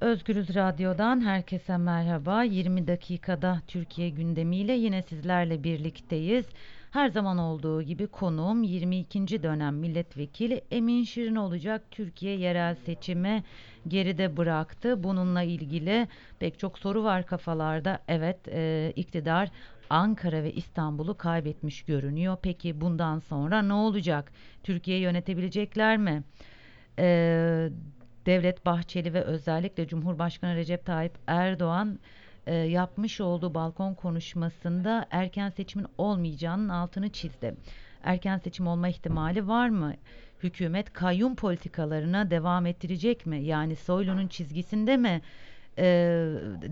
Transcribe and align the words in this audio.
Özgürüz 0.00 0.54
Radyo'dan 0.54 1.20
herkese 1.20 1.76
merhaba. 1.76 2.42
20 2.42 2.86
dakikada 2.86 3.60
Türkiye 3.68 4.08
gündemiyle 4.08 4.72
yine 4.72 5.02
sizlerle 5.02 5.64
birlikteyiz. 5.64 6.46
Her 6.90 7.08
zaman 7.08 7.38
olduğu 7.38 7.82
gibi 7.82 8.06
konuğum 8.06 8.62
22. 8.62 9.42
dönem 9.42 9.76
milletvekili 9.76 10.60
Emin 10.70 11.04
Şirin 11.04 11.36
olacak. 11.36 11.82
Türkiye 11.90 12.38
yerel 12.38 12.74
seçimi 12.74 13.44
geride 13.88 14.36
bıraktı. 14.36 15.02
Bununla 15.02 15.42
ilgili 15.42 16.08
pek 16.38 16.58
çok 16.58 16.78
soru 16.78 17.04
var 17.04 17.26
kafalarda. 17.26 17.98
Evet, 18.08 18.48
e, 18.48 18.92
iktidar 18.96 19.48
Ankara 19.90 20.42
ve 20.42 20.52
İstanbul'u 20.52 21.16
kaybetmiş 21.16 21.82
görünüyor. 21.82 22.36
Peki 22.42 22.80
bundan 22.80 23.18
sonra 23.18 23.62
ne 23.62 23.72
olacak? 23.72 24.32
Türkiye 24.62 24.98
yönetebilecekler 24.98 25.96
mi? 25.96 26.22
Eee, 26.98 27.70
Devlet 28.26 28.66
Bahçeli 28.66 29.14
ve 29.14 29.22
özellikle 29.22 29.86
Cumhurbaşkanı 29.86 30.56
Recep 30.56 30.86
Tayyip 30.86 31.18
Erdoğan 31.26 31.98
e, 32.46 32.54
yapmış 32.54 33.20
olduğu 33.20 33.54
balkon 33.54 33.94
konuşmasında 33.94 35.06
erken 35.10 35.50
seçimin 35.50 35.86
olmayacağının 35.98 36.68
altını 36.68 37.08
çizdi. 37.08 37.54
Erken 38.02 38.38
seçim 38.38 38.66
olma 38.66 38.88
ihtimali 38.88 39.48
var 39.48 39.68
mı? 39.68 39.94
Hükümet 40.42 40.92
kayyum 40.92 41.34
politikalarına 41.34 42.30
devam 42.30 42.66
ettirecek 42.66 43.26
mi? 43.26 43.44
Yani 43.44 43.76
Soylu'nun 43.76 44.28
çizgisinde 44.28 44.96
mi 44.96 45.20
e, 45.78 45.84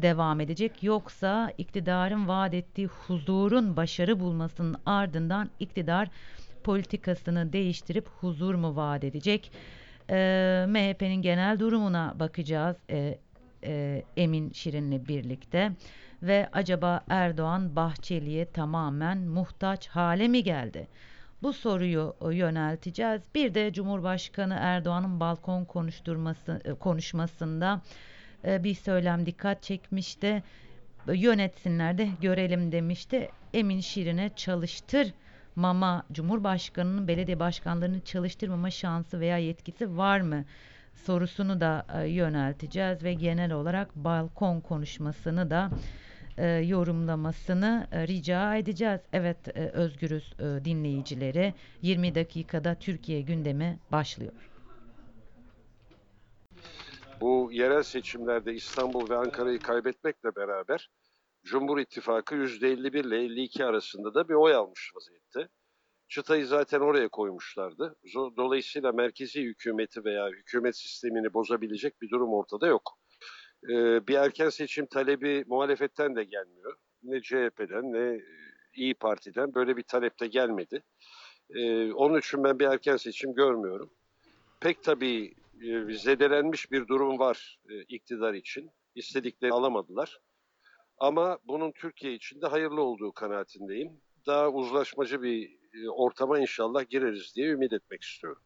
devam 0.03 0.41
edecek 0.41 0.83
yoksa 0.83 1.53
iktidarın 1.59 2.29
vaat 2.29 2.55
ettiği 2.55 2.87
huzurun 2.87 3.77
başarı 3.77 4.21
bulmasının 4.21 4.77
ardından 4.87 5.51
iktidar 5.61 6.09
politikasını 6.65 7.53
değiştirip 7.53 8.09
huzur 8.09 8.55
mu 8.55 8.77
vaat 8.77 9.05
edecek? 9.05 9.53
Ee, 10.11 10.65
MHP'nin 10.69 11.23
genel 11.23 11.59
durumuna 11.59 12.15
bakacağız 12.19 12.77
e, 12.91 13.19
e, 13.65 14.03
Emin 14.17 14.53
Şirin'le 14.53 15.09
birlikte 15.09 15.73
ve 16.23 16.49
acaba 16.53 17.01
Erdoğan 17.09 17.77
Bahçeli'ye 17.77 18.45
tamamen 18.45 19.19
muhtaç 19.19 19.89
hale 19.89 20.29
mi 20.29 20.43
geldi? 20.43 20.89
Bu 21.43 21.53
soruyu 21.53 22.15
yönelteceğiz. 22.31 23.23
Bir 23.35 23.55
de 23.55 23.73
Cumhurbaşkanı 23.73 24.57
Erdoğan'ın 24.61 25.21
balkon 25.21 25.65
konuşturması 25.65 26.61
e, 26.65 26.75
konuşmasında 26.75 27.81
e, 28.45 28.65
bir 28.65 28.75
söylem 28.75 29.27
dikkat 29.27 29.63
çekmişti. 29.63 30.43
Yönetsinler 31.13 31.99
de 31.99 32.09
görelim 32.21 32.73
demişti. 32.73 33.29
Emin 33.55 33.81
Şirin'e 33.81 34.31
çalıştır 34.37 35.13
mama 35.57 36.07
Cumhurbaşkanı'nın 36.13 37.09
belediye 37.09 37.41
başkanlarını 37.41 38.01
çalıştırmama 38.01 38.71
şansı 38.71 39.21
veya 39.21 39.39
yetkisi 39.39 39.97
var 39.97 40.21
mı 40.21 40.45
sorusunu 40.95 41.61
da 41.61 41.87
e, 41.95 42.09
yönelteceğiz 42.09 43.05
ve 43.05 43.15
genel 43.15 43.53
olarak 43.53 43.97
balkon 43.97 44.61
konuşmasını 44.61 45.51
da 45.51 45.71
e, 46.39 46.47
yorumlamasını 46.47 47.87
e, 47.93 48.07
rica 48.07 48.57
edeceğiz. 48.57 49.01
Evet 49.13 49.49
e, 49.49 49.69
özgürüz 49.69 50.33
dinleyicileri 50.39 51.55
20 51.83 52.15
dakikada 52.15 52.75
Türkiye 52.75 53.21
gündemi 53.21 53.79
başlıyor. 53.93 54.33
Bu 57.21 57.51
yerel 57.53 57.83
seçimlerde 57.83 58.55
İstanbul 58.55 59.11
ve 59.11 59.17
Ankara'yı 59.17 59.59
kaybetmekle 59.59 60.37
beraber 60.37 60.91
Cumhur 61.45 61.79
İttifakı 61.79 62.35
%51 62.35 63.07
ile 63.07 63.17
52 63.19 63.65
arasında 63.65 64.15
da 64.15 64.29
bir 64.29 64.35
oy 64.35 64.55
almış 64.55 64.93
vaziyette. 64.95 65.49
Çıtayı 66.09 66.47
zaten 66.47 66.81
oraya 66.81 67.09
koymuşlardı. 67.09 67.97
Dolayısıyla 68.15 68.93
merkezi 68.93 69.43
hükümeti 69.43 70.05
veya 70.05 70.29
hükümet 70.29 70.77
sistemini 70.77 71.35
bozabilecek 71.35 72.03
bir 72.03 72.11
durum 72.11 72.35
ortada 72.35 72.67
yok. 72.67 72.99
Ee, 73.65 74.07
bir 74.07 74.15
erken 74.15 74.49
seçim 74.49 74.87
talebi 74.87 75.45
muhalefetten 75.47 76.17
de 76.17 76.25
gelmiyor. 76.25 76.77
Ne 77.03 77.23
CHP'den 77.23 77.93
ne 77.93 78.21
İyi 78.75 78.95
Parti'den 78.95 79.55
böyle 79.55 79.77
bir 79.77 79.83
talep 79.83 80.21
de 80.21 80.27
gelmedi. 80.27 80.83
Ee, 81.51 81.93
onun 81.93 82.19
için 82.19 82.45
ben 82.45 82.59
bir 82.59 82.67
erken 82.67 82.97
seçim 82.97 83.35
görmüyorum. 83.35 83.91
Pek 84.61 84.83
tabii 84.83 85.35
e, 85.63 85.95
zedelenmiş 85.95 86.73
bir 86.73 86.89
durum 86.89 87.19
var 87.19 87.59
e, 87.71 87.83
iktidar 87.83 88.35
için. 88.35 88.71
İstedikleri 88.95 89.53
alamadılar. 89.53 90.21
Ama 91.03 91.39
bunun 91.49 91.73
Türkiye 91.73 92.15
için 92.15 92.41
de 92.41 92.47
hayırlı 92.47 92.83
olduğu 92.83 93.13
kanaatindeyim. 93.13 94.01
Daha 94.27 94.49
uzlaşmacı 94.49 95.23
bir 95.23 95.59
e, 95.75 95.91
ortama 95.91 96.39
inşallah 96.39 96.89
gireriz 96.91 97.33
diye 97.37 97.49
ümit 97.49 97.73
etmek 97.73 98.03
istiyorum. 98.03 98.43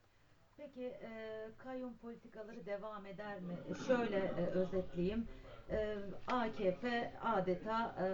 Peki 0.56 0.82
e, 0.82 1.10
kayyum 1.58 1.96
politikaları 1.96 2.66
devam 2.66 3.06
eder 3.06 3.40
mi? 3.40 3.56
Şöyle 3.86 4.16
e, 4.16 4.46
özetleyeyim. 4.46 5.28
E, 5.70 5.96
AKP 6.26 7.12
adeta 7.22 7.96
e, 8.00 8.06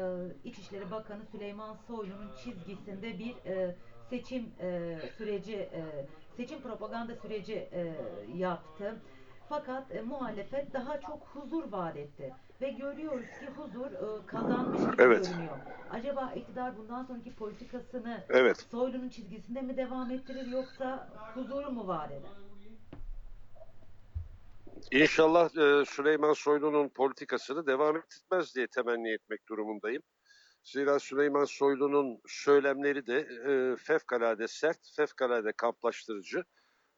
İçişleri 0.49 0.91
Bakanı 0.91 1.27
Süleyman 1.33 1.77
Soylu'nun 1.87 2.31
çizgisinde 2.45 3.19
bir 3.19 3.51
e, 3.51 3.77
seçim 4.11 4.53
e, 4.61 4.99
süreci, 5.19 5.57
e, 5.57 6.07
seçim 6.37 6.61
propaganda 6.61 7.17
süreci 7.17 7.55
e, 7.55 7.95
yaptı. 8.35 9.03
Fakat 9.49 9.95
e, 9.95 10.01
muhalefet 10.01 10.73
daha 10.73 11.01
çok 11.01 11.23
huzur 11.23 11.73
vaat 11.73 11.97
etti. 11.97 12.35
Ve 12.63 12.71
görüyoruz 12.71 13.27
ki 13.27 13.47
huzur 13.57 13.93
e, 13.93 14.27
kazanmış 14.27 14.81
gibi 14.81 15.03
evet. 15.03 15.27
görünüyor. 15.27 15.57
Acaba 15.91 16.33
iktidar 16.37 16.77
bundan 16.77 17.05
sonraki 17.05 17.35
politikasını 17.35 18.25
evet. 18.29 18.67
Soylu'nun 18.71 19.09
çizgisinde 19.09 19.61
mi 19.61 19.77
devam 19.77 20.11
ettirir 20.11 20.47
yoksa 20.47 21.09
huzuru 21.35 21.71
mu 21.71 21.89
vaat 21.89 22.11
eder? 22.13 22.31
İnşallah 24.93 25.57
e, 25.57 25.85
Süleyman 25.85 26.33
Soylu'nun 26.33 26.89
politikasını 26.89 27.67
devam 27.67 27.97
ettirmez 27.97 28.55
diye 28.55 28.67
temenni 28.67 29.13
etmek 29.13 29.49
durumundayım. 29.49 30.03
Zira 30.63 30.99
Süleyman 30.99 31.45
Soylu'nun 31.45 32.21
söylemleri 32.27 33.07
de 33.07 33.19
e, 33.19 33.77
fevkalade 33.77 34.49
sert, 34.49 34.79
fevkalade 34.97 35.53
kamplaştırıcı 35.53 36.45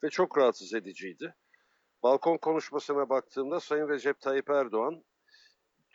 ve 0.03 0.11
çok 0.11 0.39
rahatsız 0.39 0.75
ediciydi. 0.75 1.35
Balkon 2.03 2.37
konuşmasına 2.37 3.09
baktığımda 3.09 3.61
Sayın 3.61 3.89
Recep 3.89 4.21
Tayyip 4.21 4.51
Erdoğan 4.51 5.05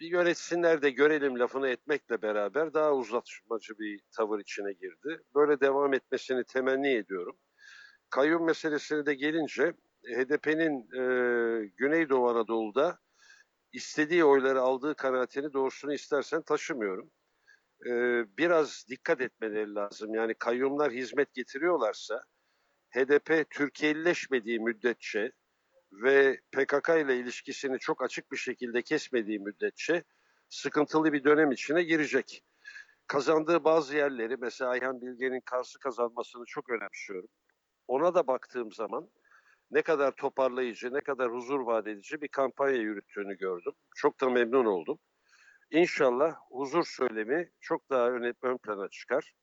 yönetsinler 0.08 0.82
de 0.82 0.90
görelim 0.90 1.40
lafını 1.40 1.68
etmekle 1.70 2.22
beraber 2.22 2.74
daha 2.74 2.94
uzatmacı 2.94 3.80
bir 3.80 4.02
tavır 4.12 4.40
içine 4.40 4.74
girdi. 4.74 5.22
Böyle 5.36 5.60
devam 5.60 5.94
etmesini 5.94 6.44
temenni 6.44 6.94
ediyorum. 6.94 7.38
Kayyum 8.09 8.46
meselesine 8.46 9.06
de 9.06 9.14
gelince 9.14 9.74
HDP'nin 10.06 10.80
e, 10.82 11.72
Güneydoğu 11.78 12.30
Anadolu'da 12.30 13.00
istediği 13.74 14.24
oyları 14.24 14.62
aldığı 14.62 14.96
kanaatini 14.96 15.54
doğrusunu 15.54 15.94
istersen 15.94 16.42
taşımıyorum. 16.42 17.12
E, 17.86 17.92
biraz 18.38 18.86
dikkat 18.90 19.22
etmeleri 19.22 19.76
lazım. 19.76 20.14
Yani 20.14 20.34
kayyumlar 20.34 20.92
hizmet 20.92 21.34
getiriyorlarsa 21.34 22.24
HDP 22.90 23.50
Türkiye'lileşmediği 23.50 24.59
müddetçe 24.59 25.32
ve 25.92 26.42
PKK 26.52 26.90
ile 26.90 27.18
ilişkisini 27.18 27.80
çok 27.80 28.04
açık 28.04 28.32
bir 28.32 28.38
şekilde 28.38 28.82
kesmediği 28.82 29.40
müddetçe 29.40 30.04
sıkıntılı 30.50 31.14
bir 31.14 31.24
dönem 31.24 31.52
içine 31.52 31.84
girecek. 31.84 32.44
Kazandığı 33.08 33.64
bazı 33.64 33.98
yerleri 33.98 34.38
mesela 34.38 34.72
Ayhan 34.72 35.02
Bilge'nin 35.02 35.42
Kars'ı 35.46 35.80
kazanmasını 35.80 36.46
çok 36.46 36.70
önemsiyorum. 36.70 37.30
Ona 37.88 38.14
da 38.16 38.28
baktığım 38.28 38.72
zaman 38.72 39.10
ne 39.72 39.82
kadar 39.82 40.12
toparlayıcı, 40.12 40.94
ne 40.94 41.02
kadar 41.02 41.32
huzur 41.32 41.60
vaat 41.60 41.88
edici 41.88 42.22
bir 42.22 42.28
kampanya 42.28 42.78
yürüttüğünü 42.78 43.38
gördüm. 43.38 43.74
Çok 43.96 44.22
da 44.22 44.30
memnun 44.30 44.66
oldum. 44.66 45.00
İnşallah 45.72 46.36
huzur 46.50 46.86
söylemi 46.86 47.52
çok 47.60 47.90
daha 47.90 48.10
ön, 48.10 48.36
ön 48.42 48.58
plana 48.58 48.90
çıkar. 48.90 49.34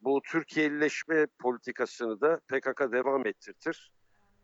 Bu 0.00 0.22
Türkiye'lileşme 0.30 1.26
politikasını 1.38 2.20
da 2.20 2.40
PKK 2.48 2.92
devam 2.92 3.26
ettirtir 3.26 3.92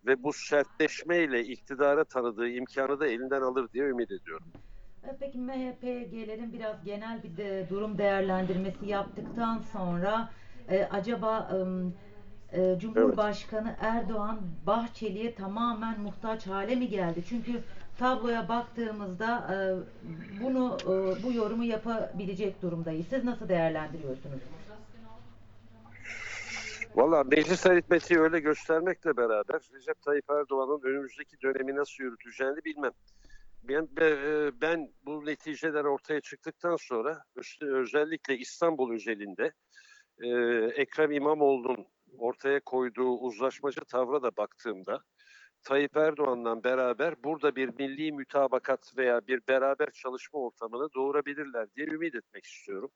ve 0.06 0.22
bu 0.22 0.32
sertleşmeyle 0.32 1.44
iktidara 1.44 2.04
tanıdığı 2.04 2.48
imkanı 2.48 3.00
da 3.00 3.06
elinden 3.06 3.42
alır 3.42 3.68
diye 3.74 3.84
ümit 3.84 4.10
ediyorum. 4.12 4.46
E, 5.04 5.16
peki 5.20 5.38
MHP'lerin 5.38 6.52
biraz 6.52 6.84
genel 6.84 7.22
bir 7.22 7.36
de 7.36 7.66
durum 7.70 7.98
değerlendirmesi 7.98 8.86
yaptıktan 8.86 9.58
sonra 9.72 10.30
e, 10.68 10.84
acaba 10.84 11.50
e, 12.52 12.78
Cumhurbaşkanı 12.78 13.68
evet. 13.68 13.78
Erdoğan 13.82 14.40
Bahçeli'ye 14.66 15.34
tamamen 15.34 16.00
muhtaç 16.00 16.46
hale 16.46 16.74
mi 16.74 16.88
geldi? 16.88 17.24
Çünkü 17.28 17.62
tabloya 17.98 18.48
baktığımızda 18.48 19.54
e, 19.54 19.56
bunu 20.42 20.78
e, 20.82 21.22
bu 21.22 21.32
yorumu 21.32 21.64
yapabilecek 21.64 22.62
durumdayız. 22.62 23.06
Siz 23.10 23.24
nasıl 23.24 23.48
değerlendiriyorsunuz? 23.48 24.40
Valla 26.96 27.24
meclis 27.24 27.66
aritmetiği 27.66 28.20
öyle 28.20 28.40
göstermekle 28.40 29.16
beraber 29.16 29.60
Recep 29.74 30.02
Tayyip 30.02 30.30
Erdoğan'ın 30.30 30.80
önümüzdeki 30.82 31.40
dönemi 31.42 31.76
nasıl 31.76 32.04
yürüteceğini 32.04 32.64
bilmem. 32.64 32.92
Ben, 33.62 33.88
e, 34.00 34.50
ben 34.60 34.92
bu 35.06 35.26
neticeler 35.26 35.84
ortaya 35.84 36.20
çıktıktan 36.20 36.76
sonra 36.76 37.22
özellikle 37.60 38.38
İstanbul 38.38 38.94
özelinde 38.94 39.52
e, 40.18 40.28
Ekrem 40.82 41.12
İmamoğlu'nun 41.12 41.86
ortaya 42.18 42.60
koyduğu 42.60 43.18
uzlaşmacı 43.18 43.80
tavra 43.80 44.22
da 44.22 44.36
baktığımda 44.36 45.00
Tayyip 45.62 45.96
Erdoğan'la 45.96 46.64
beraber 46.64 47.24
burada 47.24 47.56
bir 47.56 47.68
milli 47.68 48.12
mütabakat 48.12 48.92
veya 48.96 49.26
bir 49.26 49.40
beraber 49.48 49.90
çalışma 49.90 50.40
ortamını 50.40 50.88
doğurabilirler 50.94 51.74
diye 51.76 51.86
ümit 51.86 52.14
etmek 52.14 52.44
istiyorum. 52.44 52.90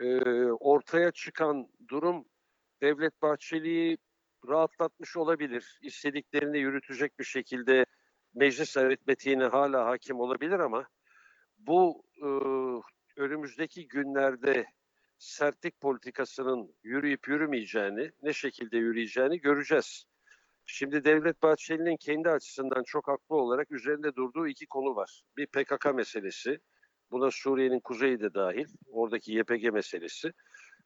Ee, 0.00 0.20
ortaya 0.50 1.10
çıkan 1.10 1.68
durum 1.88 2.24
Devlet 2.82 3.22
Bahçeli'yi 3.22 3.98
rahatlatmış 4.48 5.16
olabilir. 5.16 5.78
İstediklerini 5.82 6.58
yürütecek 6.58 7.18
bir 7.18 7.24
şekilde 7.24 7.86
meclis 8.34 8.76
aritmetiğine 8.76 9.44
hala 9.44 9.86
hakim 9.86 10.20
olabilir 10.20 10.58
ama 10.58 10.86
bu 11.58 12.04
e, 12.22 12.28
önümüzdeki 13.20 13.88
günlerde 13.88 14.66
sertlik 15.18 15.80
politikasının 15.80 16.74
yürüyüp 16.82 17.28
yürümeyeceğini, 17.28 18.10
ne 18.22 18.32
şekilde 18.32 18.76
yürüyeceğini 18.76 19.40
göreceğiz. 19.40 20.04
Şimdi 20.66 21.04
Devlet 21.04 21.42
Bahçeli'nin 21.42 21.96
kendi 21.96 22.28
açısından 22.30 22.82
çok 22.86 23.08
haklı 23.08 23.36
olarak 23.36 23.72
üzerinde 23.72 24.14
durduğu 24.14 24.48
iki 24.48 24.66
konu 24.66 24.96
var. 24.96 25.22
Bir 25.36 25.46
PKK 25.46 25.94
meselesi, 25.94 26.58
buna 27.10 27.30
Suriye'nin 27.30 27.80
kuzeyi 27.80 28.20
de 28.20 28.34
dahil, 28.34 28.66
oradaki 28.86 29.32
YPG 29.32 29.72
meselesi. 29.72 30.32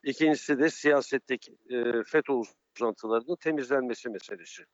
İkincisi 0.05 0.59
de 0.59 0.71
siyasetteki 0.71 1.53
e, 1.71 2.03
FETÖ 2.03 2.33
uzantılarının 2.77 3.37
temizlenmesi 3.37 4.09
meselesi. 4.09 4.65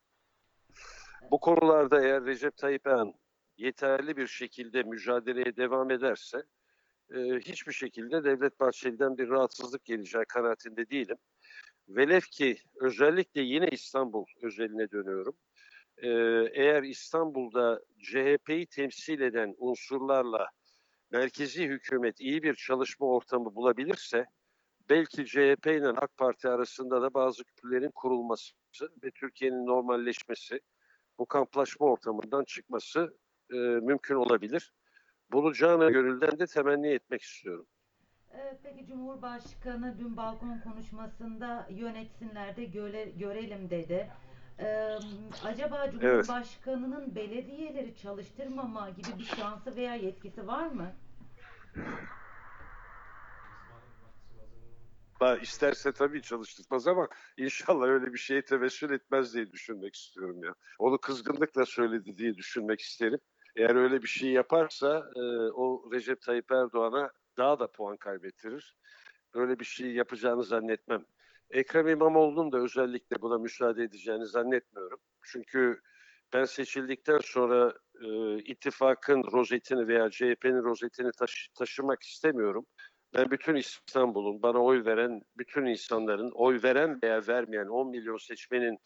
Bu 1.31 1.41
konularda 1.41 2.05
eğer 2.05 2.25
Recep 2.25 2.57
Tayyip 2.57 2.87
Erdoğan 2.87 3.15
yeterli 3.57 4.17
bir 4.17 4.27
şekilde 4.27 4.83
mücadeleye 4.83 5.57
devam 5.57 5.91
ederse 5.91 6.43
e, 7.15 7.19
hiçbir 7.19 7.73
şekilde 7.73 8.25
Devlet 8.25 8.61
Bahçeli'den 8.61 9.19
bir 9.19 9.29
rahatsızlık 9.29 9.85
geleceği 9.85 10.25
kanaatinde 10.25 10.91
değilim. 10.91 11.17
Velev 11.89 12.21
ki 12.21 12.59
özellikle 12.81 13.41
yine 13.41 13.69
İstanbul 13.69 14.25
özeline 14.43 14.91
dönüyorum. 14.91 15.37
E, 15.97 16.09
eğer 16.63 16.83
İstanbul'da 16.83 17.81
CHP'yi 17.99 18.67
temsil 18.67 19.21
eden 19.21 19.55
unsurlarla 19.59 20.49
merkezi 21.11 21.65
hükümet 21.65 22.21
iyi 22.21 22.43
bir 22.43 22.55
çalışma 22.55 23.07
ortamı 23.07 23.55
bulabilirse 23.55 24.27
belki 24.91 25.27
CHP 25.27 25.67
ile 25.67 25.89
AK 25.89 26.17
Parti 26.17 26.49
arasında 26.49 27.03
da 27.03 27.15
bazı 27.15 27.45
küpürlerin 27.45 27.91
kurulması 27.91 28.55
ve 29.03 29.11
Türkiye'nin 29.11 29.67
normalleşmesi, 29.67 30.61
bu 31.19 31.27
kamplaşma 31.27 31.87
ortamından 31.87 32.45
çıkması 32.45 33.17
e, 33.53 33.57
mümkün 33.57 34.15
olabilir. 34.15 34.73
Bunu 35.33 35.55
canı 35.55 35.91
gönülden 35.91 36.39
de 36.39 36.47
temenni 36.47 36.89
etmek 36.89 37.23
istiyorum. 37.23 37.67
Ee, 38.35 38.59
Peki 38.63 38.87
Cumhurbaşkanı 38.87 39.99
dün 39.99 40.17
balkon 40.17 40.61
konuşmasında 40.65 41.67
yönetsinler 41.71 42.57
de 42.57 42.65
göre, 42.65 43.05
görelim 43.05 43.71
dedi. 43.71 44.11
Ee, 44.59 44.99
acaba 45.45 45.91
Cumhurbaşkanının 45.91 47.15
belediyeleri 47.15 47.97
çalıştırmama 47.97 48.91
gibi 48.91 49.19
bir 49.19 49.25
şansı 49.25 49.77
veya 49.77 49.95
yetkisi 49.95 50.47
var 50.47 50.67
mı? 50.67 50.93
Daha 55.21 55.37
isterse 55.39 55.93
tabii 55.93 56.23
çalıştırmaz 56.23 56.89
ama 56.89 57.09
inşallah 57.37 57.87
öyle 57.87 58.13
bir 58.13 58.19
şeye 58.19 58.45
tevessül 58.45 58.91
etmez 58.91 59.35
diye 59.35 59.53
düşünmek 59.53 59.95
istiyorum 59.95 60.45
ya. 60.45 60.55
Onu 60.79 60.99
kızgınlıkla 60.99 61.67
söyledi 61.67 62.17
diye 62.17 62.35
düşünmek 62.35 62.81
isterim. 62.81 63.19
Eğer 63.57 63.75
öyle 63.77 64.03
bir 64.03 64.09
şey 64.09 64.31
yaparsa 64.31 65.11
e, 65.17 65.21
o 65.51 65.91
Recep 65.93 66.23
Tayyip 66.23 66.53
Erdoğan'a 66.53 67.11
daha 67.37 67.59
da 67.59 67.71
puan 67.73 67.97
kaybettirir. 67.97 68.77
Öyle 69.35 69.59
bir 69.61 69.65
şey 69.65 69.93
yapacağını 69.93 70.45
zannetmem. 70.45 71.05
Ekrem 71.51 71.89
İmamoğlu'nun 71.89 72.53
da 72.53 72.59
özellikle 72.59 73.21
buna 73.21 73.39
müsaade 73.39 73.83
edeceğini 73.83 74.27
zannetmiyorum. 74.27 74.99
Çünkü 75.23 75.81
ben 76.33 76.45
seçildikten 76.45 77.19
sonra 77.19 77.75
e, 78.03 78.39
ittifakın 78.39 79.23
rozetini 79.33 79.89
veya 79.89 80.11
CHP'nin 80.11 80.63
rozetini 80.65 81.11
taşı- 81.19 81.53
taşımak 81.55 82.03
istemiyorum. 82.03 82.67
Ben 83.15 83.31
bütün 83.31 83.57
İstanbul'un 83.57 84.43
bana 84.43 84.59
oy 84.59 84.85
veren 84.85 85.23
bütün 85.39 85.65
insanların 85.65 86.31
oy 86.31 86.61
veren 86.63 87.03
veya 87.03 87.27
vermeyen 87.29 87.67
10 87.67 87.91
milyon 87.91 88.17
seçmenin 88.17 88.79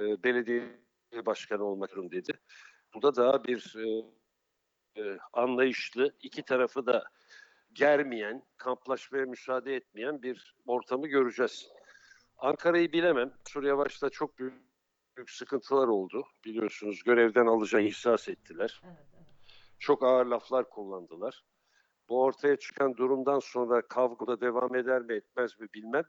e, 0.00 0.22
belediye 0.22 0.64
başkanı 1.26 1.64
olmak 1.64 1.90
dedi. 1.96 2.32
Bu 2.94 3.02
da 3.02 3.16
daha 3.16 3.44
bir 3.44 3.74
e, 3.76 4.04
e, 5.02 5.18
anlayışlı, 5.32 6.14
iki 6.22 6.42
tarafı 6.42 6.86
da 6.86 7.04
germeyen, 7.72 8.42
kamplaşmaya 8.56 9.24
müsaade 9.24 9.76
etmeyen 9.76 10.22
bir 10.22 10.54
ortamı 10.66 11.06
göreceğiz. 11.06 11.68
Ankara'yı 12.38 12.92
bilemem. 12.92 13.32
Suriye 13.48 13.76
başta 13.76 14.10
çok 14.10 14.38
büyük, 14.38 14.54
büyük 15.16 15.30
sıkıntılar 15.30 15.88
oldu. 15.88 16.26
Biliyorsunuz 16.44 17.02
görevden 17.02 17.46
alacağı 17.46 17.82
ihsas 17.82 18.28
ettiler. 18.28 18.80
Evet, 18.84 18.96
evet. 19.16 19.26
Çok 19.78 20.02
ağır 20.02 20.26
laflar 20.26 20.70
kullandılar. 20.70 21.44
Bu 22.08 22.22
ortaya 22.22 22.56
çıkan 22.56 22.96
durumdan 22.96 23.38
sonra 23.38 23.82
kavgada 23.88 24.40
devam 24.40 24.76
eder 24.76 25.02
mi 25.02 25.14
etmez 25.14 25.60
mi 25.60 25.68
bilmem. 25.74 26.04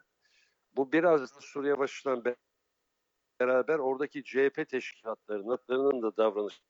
Bu 0.76 0.92
biraz 0.92 1.36
da 1.36 1.42
Suriye 1.42 1.78
başından 1.80 2.26
be- 2.26 2.36
beraber 3.40 3.80
oradaki 3.80 4.24
CHP 4.24 4.70
teşkilatlarının 4.70 6.02
da 6.02 6.18
davranış. 6.18 6.62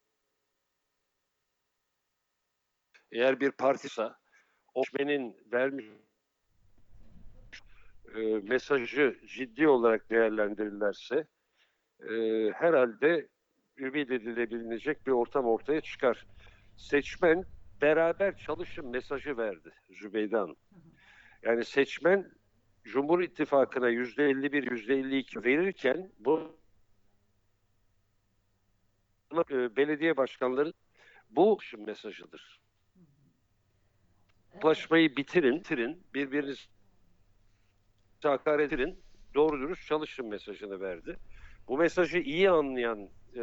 Eğer 3.11 3.39
bir 3.39 3.51
partiysa 3.51 4.19
o 4.73 4.83
seçmenin 4.83 5.37
vermiş 5.51 5.85
e, 8.15 8.19
mesajı 8.21 9.19
ciddi 9.25 9.67
olarak 9.67 10.09
değerlendirirlerse 10.09 11.27
e, 11.99 12.13
herhalde 12.51 13.27
ümit 13.77 14.11
edilebilecek 14.11 15.07
bir 15.07 15.11
ortam 15.11 15.45
ortaya 15.45 15.81
çıkar. 15.81 16.27
Seçmen 16.77 17.45
beraber 17.81 18.37
çalışın 18.37 18.87
mesajı 18.87 19.37
verdi 19.37 19.73
Zübeyde 19.89 20.37
Hanım. 20.37 20.55
Yani 21.43 21.65
seçmen 21.65 22.31
Cumhur 22.83 23.21
İttifakı'na 23.21 23.89
yüzde 23.89 24.29
51, 24.29 24.71
yüzde 24.71 24.95
52 24.95 25.43
verirken 25.43 26.11
bu 26.19 26.59
e, 29.51 29.75
belediye 29.75 30.17
başkanları 30.17 30.73
bu 31.29 31.57
mesajıdır. 31.77 32.59
Kamplaşmayı 34.51 35.15
bitirin, 35.15 35.59
bitirin, 35.59 36.03
birbirinizi 36.13 36.61
hakaret 38.23 38.73
edin, 38.73 38.99
doğru 39.35 39.59
dürüst 39.59 39.87
çalışın 39.87 40.25
mesajını 40.25 40.81
verdi. 40.81 41.17
Bu 41.67 41.77
mesajı 41.77 42.17
iyi 42.17 42.49
anlayan 42.49 43.09
e, 43.35 43.41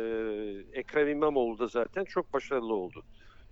Ekrem 0.72 1.08
İmamoğlu 1.08 1.58
da 1.58 1.66
zaten 1.66 2.04
çok 2.04 2.32
başarılı 2.32 2.74
oldu. 2.74 3.04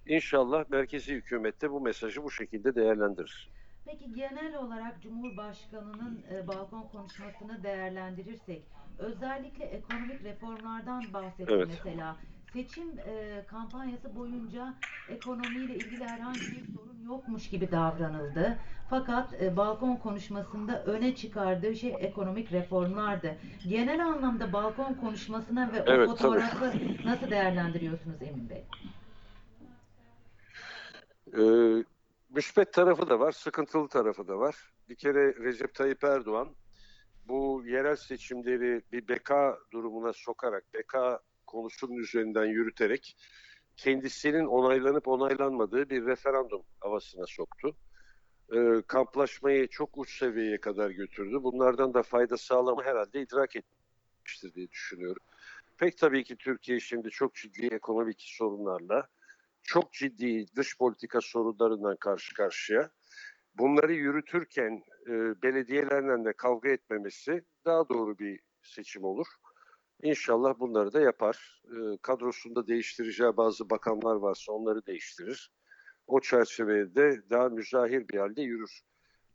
İnşallah 0.07 0.65
merkezi 0.71 1.15
hükümette 1.15 1.71
bu 1.71 1.81
mesajı 1.81 2.25
bu 2.25 2.31
şekilde 2.31 2.75
değerlendirir. 2.75 3.51
Peki 3.85 4.15
genel 4.15 4.57
olarak 4.57 5.03
Cumhurbaşkanı'nın 5.03 6.23
e, 6.33 6.49
balkon 6.49 6.89
konuşmasını 6.93 7.63
değerlendirirsek 7.63 8.63
özellikle 8.99 9.65
ekonomik 9.65 10.25
reformlardan 10.25 11.13
bahsetti 11.13 11.45
Evet. 11.49 11.69
mesela. 11.69 12.17
Seçim 12.53 12.99
e, 12.99 13.45
kampanyası 13.47 14.17
boyunca 14.17 14.75
ekonomiyle 15.09 15.75
ilgili 15.75 16.05
herhangi 16.05 16.41
bir 16.41 16.65
sorun 16.75 17.05
yokmuş 17.07 17.49
gibi 17.51 17.71
davranıldı. 17.71 18.59
Fakat 18.91 19.43
e, 19.43 19.57
balkon 19.57 19.97
konuşmasında 19.97 20.85
öne 20.85 21.15
çıkardığı 21.15 21.77
şey 21.77 21.95
ekonomik 21.99 22.53
reformlardı. 22.53 23.37
Genel 23.69 24.07
anlamda 24.07 24.53
balkon 24.53 24.95
konuşmasına 24.95 25.73
ve 25.73 25.83
o 25.83 25.85
Evet, 25.93 26.09
fotoğrafı 26.09 26.73
nasıl 27.05 27.31
değerlendiriyorsunuz 27.31 28.23
Emin 28.23 28.51
Bey? 28.51 28.65
Ee, 31.39 31.85
müspet 32.31 32.73
tarafı 32.73 33.09
da 33.09 33.21
var, 33.21 33.33
sıkıntılı 33.33 33.89
tarafı 33.89 34.29
da 34.29 34.39
var. 34.39 34.57
Bir 34.89 34.95
kere 34.95 35.35
Recep 35.35 35.75
Tayyip 35.75 36.05
Erdoğan 36.05 36.49
bu 37.29 37.63
yerel 37.67 37.97
seçimleri 37.97 38.83
bir 38.93 39.09
beka 39.09 39.59
durumuna 39.73 40.13
sokarak, 40.13 40.75
beka 40.75 41.21
konusunun 41.47 41.97
üzerinden 41.97 42.45
yürüterek 42.45 43.17
kendisinin 43.77 44.47
onaylanıp 44.47 45.09
onaylanmadığı 45.09 45.91
bir 45.91 46.07
referandum 46.07 46.63
havasına 46.81 47.27
soktu. 47.27 47.77
Ee, 48.55 48.83
kamplaşmayı 48.87 49.69
çok 49.69 49.99
uç 49.99 50.19
seviyeye 50.19 50.61
kadar 50.61 50.91
götürdü. 50.91 51.43
Bunlardan 51.43 51.95
da 51.95 52.03
fayda 52.03 52.37
sağlama 52.37 52.85
herhalde 52.85 53.23
idrak 53.23 53.57
etmiştir 53.57 54.55
diye 54.55 54.71
düşünüyorum. 54.71 55.23
Pek 55.79 55.99
tabii 55.99 56.25
ki 56.25 56.37
Türkiye 56.37 56.81
şimdi 56.81 57.11
çok 57.11 57.35
ciddi 57.35 57.67
ekonomik 57.67 58.23
sorunlarla, 58.39 59.09
çok 59.65 59.93
ciddi 59.93 60.47
dış 60.57 60.79
politika 60.79 61.21
sorunlarından 61.21 61.97
karşı 61.97 62.35
karşıya. 62.35 62.91
Bunları 63.55 63.93
yürütürken 63.93 64.83
e, 65.07 65.43
belediyelerle 65.43 66.25
de 66.25 66.33
kavga 66.33 66.69
etmemesi 66.69 67.45
daha 67.65 67.89
doğru 67.89 68.19
bir 68.19 68.41
seçim 68.63 69.05
olur. 69.05 69.27
İnşallah 70.03 70.59
bunları 70.59 70.93
da 70.93 71.01
yapar. 71.01 71.63
E, 71.65 71.99
kadrosunda 72.03 72.67
değiştireceği 72.67 73.37
bazı 73.37 73.71
bakanlar 73.71 74.17
varsa 74.17 74.53
onları 74.53 74.87
değiştirir. 74.87 75.53
O 76.07 76.21
çerçevede 76.21 77.31
daha 77.31 77.49
müzahir 77.49 78.09
bir 78.09 78.19
halde 78.19 78.43
yürür. 78.43 78.81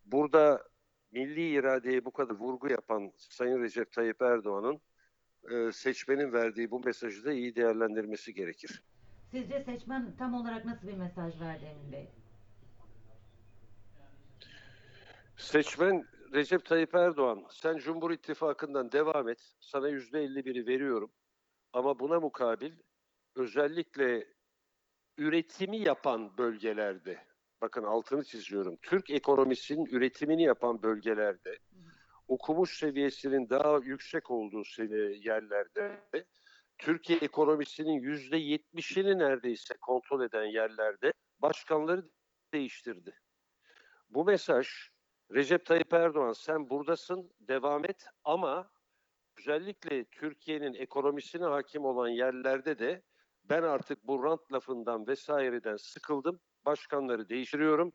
Burada 0.05 0.63
milli 1.11 1.49
iradeye 1.49 2.05
bu 2.05 2.11
kadar 2.11 2.35
vurgu 2.35 2.67
yapan 2.67 3.11
Sayın 3.17 3.61
Recep 3.61 3.91
Tayyip 3.91 4.21
Erdoğan'ın 4.21 4.81
e, 5.51 5.71
seçmenin 5.71 6.33
verdiği 6.33 6.71
bu 6.71 6.79
mesajı 6.79 7.25
da 7.25 7.33
iyi 7.33 7.55
değerlendirmesi 7.55 8.33
gerekir. 8.33 8.83
Sizce 9.31 9.63
seçmen 9.63 10.15
tam 10.17 10.33
olarak 10.33 10.65
nasıl 10.65 10.87
bir 10.87 10.93
mesaj 10.93 11.41
verdi 11.41 11.65
Emin 11.65 11.91
Bey? 11.91 12.09
Seçmen 15.37 16.05
Recep 16.33 16.65
Tayyip 16.65 16.95
Erdoğan, 16.95 17.45
sen 17.51 17.77
Cumhur 17.77 18.11
İttifakı'ndan 18.11 18.91
devam 18.91 19.29
et, 19.29 19.53
sana 19.59 19.87
yüzde 19.87 20.25
51'i 20.25 20.67
veriyorum. 20.67 21.11
Ama 21.73 21.99
buna 21.99 22.19
mukabil 22.19 22.73
özellikle 23.35 24.27
üretimi 25.17 25.77
yapan 25.77 26.37
bölgelerde, 26.37 27.23
bakın 27.61 27.83
altını 27.83 28.23
çiziyorum, 28.23 28.77
Türk 28.81 29.09
ekonomisinin 29.09 29.85
üretimini 29.85 30.43
yapan 30.43 30.83
bölgelerde, 30.83 31.59
okumuş 32.27 32.77
seviyesinin 32.77 33.49
daha 33.49 33.77
yüksek 33.77 34.31
olduğu 34.31 34.63
yerlerde, 35.13 36.01
Türkiye 36.79 37.19
ekonomisinin 37.19 37.99
yüzde 37.99 38.37
yetmişini 38.37 39.19
neredeyse 39.19 39.73
kontrol 39.81 40.21
eden 40.21 40.45
yerlerde 40.45 41.13
başkanları 41.39 42.09
değiştirdi. 42.53 43.15
Bu 44.09 44.25
mesaj 44.25 44.67
Recep 45.33 45.65
Tayyip 45.65 45.93
Erdoğan 45.93 46.33
sen 46.33 46.69
buradasın 46.69 47.31
devam 47.39 47.85
et 47.85 48.05
ama 48.23 48.71
özellikle 49.39 50.05
Türkiye'nin 50.05 50.73
ekonomisine 50.73 51.45
hakim 51.45 51.85
olan 51.85 52.07
yerlerde 52.07 52.79
de 52.79 53.01
ben 53.43 53.63
artık 53.63 54.07
bu 54.07 54.23
rant 54.23 54.53
lafından 54.53 55.07
vesaireden 55.07 55.77
sıkıldım. 55.77 56.39
Başkanları 56.65 57.29
değiştiriyorum. 57.29 57.93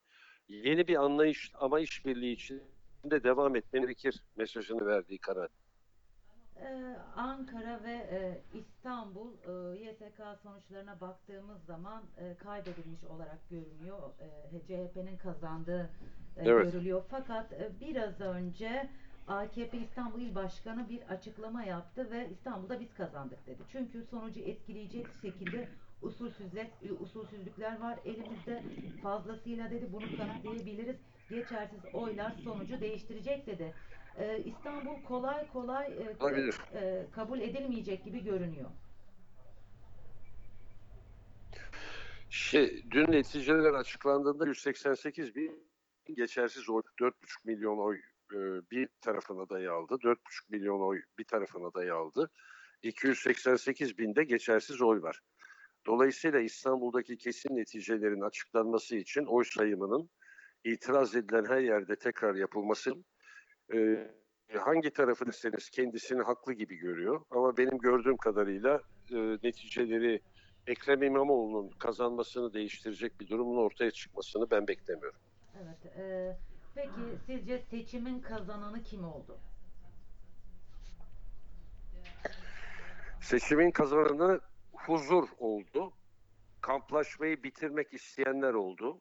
Yeni 0.48 0.88
bir 0.88 0.96
anlayış 0.96 1.52
ama 1.54 1.80
işbirliği 1.80 2.32
içinde 2.32 3.24
devam 3.24 3.56
etmeni 3.56 3.82
gerekir 3.82 4.22
mesajını 4.36 4.86
verdiği 4.86 5.18
karar. 5.18 5.50
Ee, 6.62 6.96
Ankara 7.16 7.80
ve 7.84 7.92
e, 7.92 8.40
İstanbul 8.58 9.28
e, 9.32 9.78
YSK 9.84 10.20
sonuçlarına 10.42 11.00
baktığımız 11.00 11.64
zaman 11.64 12.02
e, 12.18 12.34
kaybedilmiş 12.36 13.04
olarak 13.04 13.50
görünüyor. 13.50 13.98
E, 14.20 14.60
CHP'nin 14.60 15.16
kazandığı 15.16 15.90
e, 16.36 16.48
Evet. 16.50 16.72
görülüyor. 16.72 17.02
Fakat 17.10 17.52
e, 17.52 17.70
biraz 17.80 18.20
önce 18.20 18.88
AKP 19.28 19.78
İstanbul 19.78 20.20
İl 20.20 20.34
Başkanı 20.34 20.88
bir 20.88 21.02
açıklama 21.02 21.64
yaptı 21.64 22.10
ve 22.10 22.28
İstanbul'da 22.30 22.80
biz 22.80 22.94
kazandık 22.94 23.46
dedi. 23.46 23.62
Çünkü 23.72 24.04
sonucu 24.10 24.40
etkileyecek 24.40 25.06
şekilde 25.22 25.68
usulsüzlük, 26.02 26.70
usulsüzlükler 27.00 27.80
var 27.80 27.98
elimizde 28.04 28.62
fazlasıyla 29.02 29.70
dedi. 29.70 29.92
Bunu 29.92 30.16
kanıtlayabiliriz. 30.16 30.96
Geçersiz 31.30 31.80
oylar 31.94 32.32
sonucu 32.44 32.80
değiştirecek 32.80 33.46
dedi. 33.46 33.74
Ee, 34.18 34.42
İstanbul 34.44 35.02
kolay 35.02 35.48
kolay 35.52 35.86
e, 35.86 36.16
Olabilir. 36.20 36.54
e, 36.74 37.06
kabul 37.14 37.40
edilmeyecek 37.40 38.04
gibi 38.04 38.24
görünüyor. 38.24 38.70
Şey, 42.30 42.84
dün 42.90 43.12
neticeler 43.12 43.72
açıklandığında 43.72 44.46
188 44.46 45.34
bin 45.34 45.68
geçersiz 46.16 46.70
oy, 46.70 46.82
4,5 47.00 47.12
milyon 47.44 47.78
oy 47.78 48.00
e, 48.32 48.38
bir 48.70 48.88
tarafın 49.00 49.38
adayı 49.38 49.72
aldı. 49.72 49.94
4,5 49.94 50.16
milyon 50.50 50.80
oy 50.80 51.02
bir 51.18 51.24
tarafın 51.24 51.64
adayı 51.64 51.94
aldı. 51.94 52.30
288 52.82 53.98
binde 53.98 54.24
geçersiz 54.24 54.82
oy 54.82 55.02
var. 55.02 55.20
Dolayısıyla 55.86 56.40
İstanbul'daki 56.40 57.16
kesin 57.16 57.56
neticelerin 57.56 58.20
açıklanması 58.20 58.96
için 58.96 59.24
oy 59.24 59.44
sayımının 59.44 60.10
itiraz 60.64 61.16
edilen 61.16 61.44
her 61.44 61.60
yerde 61.60 61.96
tekrar 61.96 62.34
yapılması 62.34 62.94
e, 63.72 64.08
hangi 64.58 64.90
tarafı 64.90 65.26
deseniz 65.26 65.70
kendisini 65.70 66.22
haklı 66.22 66.52
gibi 66.52 66.76
görüyor. 66.76 67.24
Ama 67.30 67.56
benim 67.56 67.78
gördüğüm 67.78 68.16
kadarıyla 68.16 68.80
e, 69.12 69.16
neticeleri 69.16 70.20
Ekrem 70.66 71.02
İmamoğlu'nun 71.02 71.70
kazanmasını 71.78 72.52
değiştirecek 72.52 73.20
bir 73.20 73.28
durumun 73.28 73.56
ortaya 73.56 73.90
çıkmasını 73.90 74.50
ben 74.50 74.68
beklemiyorum. 74.68 75.20
Evet. 75.62 75.96
e, 75.96 76.36
peki 76.74 77.18
sizce 77.26 77.58
seçimin 77.58 78.20
kazananı 78.20 78.82
kim 78.82 79.04
oldu? 79.04 79.38
Seçimin 83.20 83.70
kazananı 83.70 84.40
huzur 84.72 85.28
oldu. 85.38 85.92
Kamplaşmayı 86.60 87.42
bitirmek 87.42 87.94
isteyenler 87.94 88.54
oldu. 88.54 89.00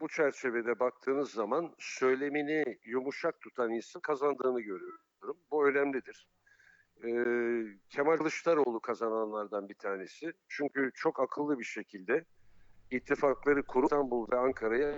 Bu 0.00 0.08
çerçevede 0.08 0.78
baktığınız 0.78 1.30
zaman 1.30 1.74
söylemini 1.78 2.78
yumuşak 2.84 3.40
tutan 3.40 3.70
insan 3.70 4.00
kazandığını 4.00 4.60
görüyorum. 4.60 5.00
Bu 5.50 5.68
önemlidir. 5.68 6.28
Ee, 7.04 7.08
Kemal 7.90 8.16
Kılıçdaroğlu 8.16 8.80
kazananlardan 8.80 9.68
bir 9.68 9.74
tanesi. 9.74 10.32
Çünkü 10.48 10.90
çok 10.94 11.20
akıllı 11.20 11.58
bir 11.58 11.64
şekilde 11.64 12.24
ittifakları 12.90 13.62
kurup 13.62 13.84
İstanbul 13.84 14.32
ve 14.32 14.36
Ankara'ya 14.36 14.94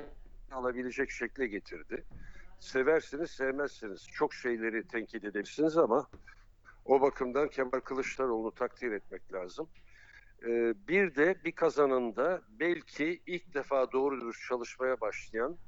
alabilecek 0.52 1.10
şekle 1.10 1.46
getirdi. 1.46 2.04
Seversiniz, 2.60 3.30
sevmezsiniz. 3.30 4.08
Çok 4.12 4.34
şeyleri 4.34 4.88
tenkit 4.88 5.24
edebilirsiniz 5.24 5.76
ama 5.76 6.06
o 6.84 7.00
bakımdan 7.00 7.48
Kemal 7.48 7.80
Kılıçdaroğlu'nu 7.80 8.52
takdir 8.54 8.92
etmek 8.92 9.32
lazım. 9.32 9.68
Ee, 10.46 10.74
bir 10.88 11.14
de 11.14 11.36
bir 11.44 11.52
kazanında 11.52 12.42
belki 12.60 13.22
ilk 13.26 13.54
defa 13.54 13.92
doğru 13.92 14.20
dürüst 14.20 14.48
çalışmaya 14.48 15.00
başlayan 15.00 15.58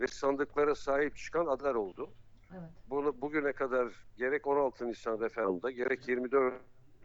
ve 0.00 0.06
sandıklara 0.06 0.74
sahip 0.74 1.16
çıkan 1.16 1.46
adlar 1.46 1.74
oldu. 1.74 2.10
Evet. 2.52 2.70
Bunu 2.90 3.20
bugüne 3.20 3.52
kadar 3.52 3.92
gerek 4.16 4.46
16 4.46 4.88
Nisan 4.88 5.20
referandumda 5.20 5.70
gerek 5.70 6.08
24 6.08 6.54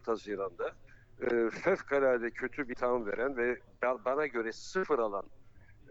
Haziran'da 0.06 0.72
e, 1.22 1.50
fevkalade 1.50 2.32
kötü 2.32 2.70
bir 2.70 2.76
tam 2.76 3.06
veren 3.06 3.38
ve 3.38 3.60
ba- 3.82 4.06
bana 4.06 4.28
göre 4.28 4.52
sıfır 4.52 5.00
alan 5.00 5.26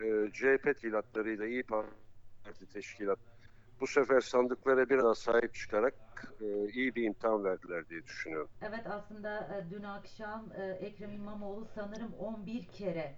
e, 0.02 0.30
CHP 0.32 0.62
teşkilatlarıyla 0.64 1.46
İyi 1.46 1.62
Parti 1.62 2.66
teşkilat 2.72 3.18
bu 3.80 3.86
sefer 3.86 4.20
sandıklara 4.20 4.88
biraz 4.90 5.18
sahip 5.18 5.54
çıkarak 5.54 5.94
e, 6.40 6.68
iyi 6.72 6.94
bir 6.94 7.02
imtihan 7.04 7.44
verdiler 7.44 7.88
diye 7.88 8.04
düşünüyorum. 8.04 8.48
Evet 8.62 8.86
aslında 8.86 9.38
e, 9.38 9.70
dün 9.70 9.82
akşam 9.82 10.44
e, 10.60 10.64
Ekrem 10.64 11.12
İmamoğlu 11.12 11.66
sanırım 11.74 12.12
11 12.18 12.64
kere 12.66 13.14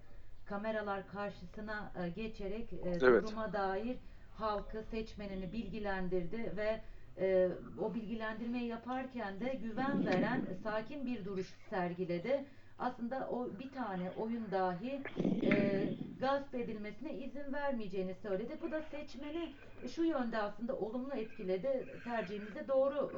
kameralar 0.47 1.09
karşısına 1.09 1.92
e, 2.04 2.09
geçerek 2.09 2.73
e, 2.73 2.76
Evet. 2.85 3.02
duruma 3.02 3.52
dair 3.52 3.97
halkı, 4.38 4.83
seçmenini 4.90 5.52
bilgilendirdi 5.52 6.52
ve 6.57 6.81
e, 7.19 7.49
o 7.81 7.95
bilgilendirmeyi 7.95 8.66
yaparken 8.66 9.40
de 9.40 9.54
güven 9.54 10.07
veren 10.07 10.47
sakin 10.62 11.07
bir 11.07 11.25
duruş 11.25 11.47
sergiledi. 11.71 12.45
Aslında 12.83 13.29
o 13.31 13.49
bir 13.59 13.73
tane 13.73 14.11
oyun 14.19 14.51
dahi 14.51 15.03
e, 15.43 15.85
gasp 16.21 16.55
edilmesine 16.55 17.15
izin 17.15 17.53
vermeyeceğini 17.53 18.15
söyledi. 18.15 18.59
Bu 18.62 18.71
da 18.71 18.83
seçmeni 18.83 19.55
şu 19.95 20.05
yönde 20.05 20.39
aslında 20.39 20.77
olumlu 20.77 21.15
etkiledi. 21.15 21.87
Tercihimizi 22.05 22.69
doğru 22.69 23.11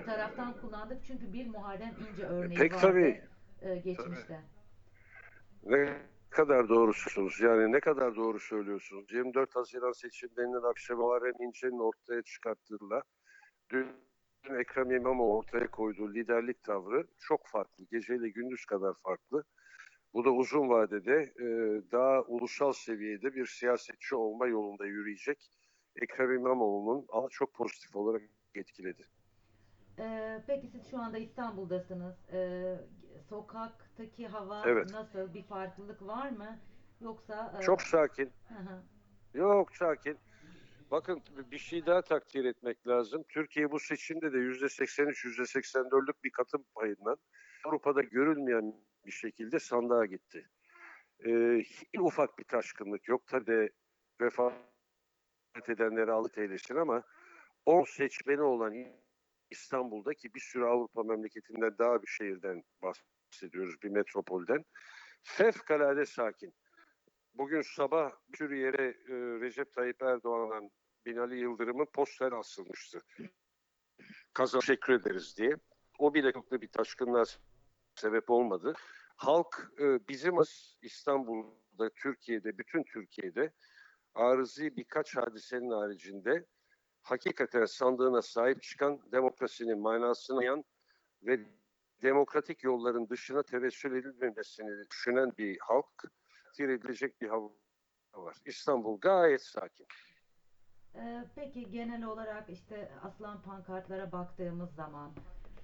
e, 0.00 0.02
taraftan 0.04 0.52
kullandık. 0.60 1.04
Çünkü 1.06 1.32
bir 1.32 1.46
Muharrem 1.46 1.94
İnce 2.12 2.26
örneği 2.26 2.58
Pek 2.58 2.74
vardı 2.74 2.82
tabii. 2.82 3.22
e, 3.62 3.76
geçmişte. 3.76 4.40
Ne 5.62 5.96
kadar 6.30 6.68
doğrusunuz 6.68 7.40
yani 7.40 7.72
ne 7.72 7.80
kadar 7.80 8.16
doğru 8.16 8.40
söylüyorsunuz. 8.40 9.12
24 9.12 9.56
Haziran 9.56 9.92
seçimlerinin 9.92 10.70
akşamı 10.70 11.02
Muharrem 11.02 11.34
İnce'nin 11.40 11.78
ortaya 11.78 12.22
çıkarttığıyla 12.22 13.02
dün 13.70 13.86
Ekrem 14.44 14.90
İmamoğlu 14.90 15.36
ortaya 15.36 15.70
koyduğu 15.70 16.14
liderlik 16.14 16.62
tavrı 16.64 17.06
çok 17.18 17.46
farklı. 17.46 17.84
Geceyle 17.90 18.28
gündüz 18.28 18.64
kadar 18.64 18.94
farklı. 19.02 19.44
Bu 20.14 20.24
da 20.24 20.30
uzun 20.30 20.68
vadede 20.68 21.32
e, 21.40 21.46
daha 21.92 22.22
ulusal 22.22 22.72
seviyede 22.72 23.34
bir 23.34 23.46
siyasetçi 23.46 24.14
olma 24.16 24.46
yolunda 24.46 24.86
yürüyecek 24.86 25.50
Ekrem 25.96 26.32
İmamoğlu'nun 26.32 27.06
ama 27.08 27.28
çok 27.30 27.54
pozitif 27.54 27.96
olarak 27.96 28.22
etkiledi. 28.54 29.06
E, 29.98 30.38
peki 30.46 30.68
siz 30.68 30.90
şu 30.90 30.98
anda 30.98 31.18
İstanbul'dasınız. 31.18 32.14
E, 32.32 32.74
sokaktaki 33.28 34.26
hava 34.28 34.62
Evet. 34.66 34.90
nasıl? 34.92 35.34
Bir 35.34 35.42
farklılık 35.42 36.06
var 36.06 36.30
mı? 36.30 36.58
Yoksa 37.00 37.54
e, 37.58 37.62
Çok 37.62 37.82
sakin. 37.82 38.30
Yok 39.34 39.76
sakin. 39.76 40.18
Bakın 40.90 41.22
bir 41.50 41.58
şey 41.58 41.86
daha 41.86 42.02
takdir 42.02 42.44
etmek 42.44 42.86
lazım. 42.86 43.24
Türkiye 43.28 43.70
bu 43.70 43.80
seçimde 43.80 44.32
de 44.32 44.36
%83, 44.36 45.24
%84'lük 45.24 46.24
bir 46.24 46.30
katım 46.30 46.64
payından 46.74 47.16
Avrupa'da 47.64 48.02
görülmeyen 48.02 48.74
bir 49.06 49.10
şekilde 49.10 49.58
sandığa 49.58 50.06
gitti. 50.06 50.48
Ee, 51.26 51.62
en 51.94 52.00
ufak 52.00 52.38
bir 52.38 52.44
taşkınlık 52.44 53.08
yok. 53.08 53.26
Tabii 53.26 53.70
vefat 54.20 54.52
edenleri 55.68 56.12
Allah 56.12 56.28
eylesin 56.36 56.76
ama 56.76 57.02
10 57.66 57.84
seçmeni 57.84 58.42
olan 58.42 58.74
İstanbul'daki 59.50 60.34
bir 60.34 60.40
sürü 60.40 60.64
Avrupa 60.64 61.02
memleketinden 61.02 61.78
daha 61.78 62.02
bir 62.02 62.06
şehirden 62.06 62.62
bahsediyoruz, 62.82 63.82
bir 63.82 63.88
metropolden. 63.88 64.64
Fevkalade 65.22 66.06
sakin. 66.06 66.54
Bugün 67.34 67.62
sabah 67.62 68.10
bir 68.28 68.38
sürü 68.38 68.56
yere 68.56 68.86
e, 68.86 69.14
Recep 69.40 69.72
Tayyip 69.72 70.02
Erdoğan'la 70.02 70.70
Binali 71.06 71.38
Yıldırım'ın 71.38 71.86
poster 71.86 72.32
asılmıştı. 72.32 73.00
Kazan 74.32 74.60
teşekkür 74.60 74.92
ederiz 74.92 75.34
diye. 75.38 75.56
o 75.98 76.14
bile 76.14 76.32
çok 76.32 76.50
da 76.50 76.60
bir 76.60 76.68
taşkınlığa 76.68 77.24
sebep 77.94 78.30
olmadı. 78.30 78.74
Halk 79.16 79.72
e, 79.80 80.08
bizim 80.08 80.34
İstanbul'da, 80.82 81.90
Türkiye'de, 81.90 82.58
bütün 82.58 82.82
Türkiye'de 82.82 83.52
arızi 84.14 84.76
birkaç 84.76 85.16
hadisenin 85.16 85.70
haricinde 85.70 86.46
hakikaten 87.02 87.64
sandığına 87.64 88.22
sahip 88.22 88.62
çıkan, 88.62 89.00
demokrasinin 89.12 89.78
manasını 89.78 90.36
anlayan 90.36 90.64
ve 91.22 91.40
demokratik 92.02 92.64
yolların 92.64 93.08
dışına 93.08 93.42
tevessül 93.42 93.96
edilmemesini 93.96 94.88
düşünen 94.90 95.32
bir 95.38 95.58
halk, 95.60 96.04
edilecek 96.58 97.20
bir 97.20 97.28
hava 97.28 97.50
var. 98.14 98.36
İstanbul 98.44 99.00
gayet 99.00 99.42
sakin. 99.42 99.86
Ee, 100.98 101.24
peki 101.34 101.70
genel 101.70 102.04
olarak 102.04 102.50
işte 102.50 102.90
aslan 103.02 103.42
pankartlara 103.42 104.12
baktığımız 104.12 104.74
zaman 104.74 105.10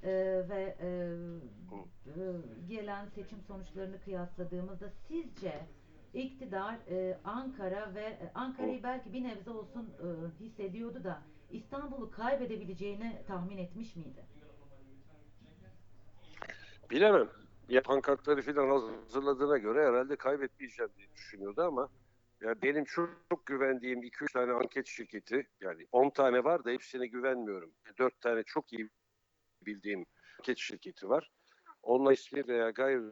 e, 0.02 0.10
ve 0.48 0.76
e, 0.80 0.88
e, 2.06 2.22
gelen 2.68 3.08
seçim 3.08 3.38
sonuçlarını 3.42 4.00
kıyasladığımızda 4.00 4.88
sizce 5.08 5.66
iktidar 6.14 6.74
e, 6.90 7.18
Ankara 7.24 7.94
ve 7.94 8.04
e, 8.04 8.30
Ankara'yı 8.34 8.82
belki 8.82 9.12
bir 9.12 9.24
nebze 9.24 9.50
olsun 9.50 9.90
e, 10.00 10.44
hissediyordu 10.44 11.04
da 11.04 11.22
İstanbul'u 11.50 12.10
kaybedebileceğini 12.10 13.22
tahmin 13.26 13.58
etmiş 13.58 13.96
miydi? 13.96 14.24
Bilemem. 16.90 17.28
Ya 17.68 17.82
pankartları 17.82 18.42
falan 18.42 18.68
hazırladığına 18.68 19.58
göre 19.58 19.86
herhalde 19.86 20.16
kaybetmeyeceğim 20.16 20.90
diye 20.96 21.08
düşünüyordu 21.14 21.62
ama 21.62 21.88
ya 22.44 22.62
benim 22.62 22.84
çok, 22.84 23.10
çok 23.30 23.46
güvendiğim 23.46 24.02
2-3 24.02 24.32
tane 24.32 24.52
anket 24.52 24.86
şirketi 24.86 25.48
yani 25.60 25.86
10 25.92 26.10
tane 26.10 26.44
var 26.44 26.64
da 26.64 26.70
hepsine 26.70 27.06
güvenmiyorum. 27.06 27.74
4 27.98 28.20
tane 28.20 28.42
çok 28.42 28.72
iyi 28.72 28.90
bildiğim 29.66 30.06
anket 30.38 30.58
şirketi 30.58 31.08
var. 31.08 31.30
Onunla 31.82 32.12
ismi 32.12 32.48
veya 32.48 32.70
gayri 32.70 33.02